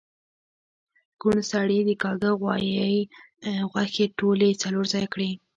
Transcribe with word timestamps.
کوڼ 1.21 1.35
سړي 1.51 1.79
د 1.85 1.89
کاږه 2.01 2.31
غوایی 2.39 2.95
غوښې 3.71 4.05
ټولی 4.19 4.51
څلور 4.61 4.85
ځایه 4.93 5.07
کړی 5.13 5.31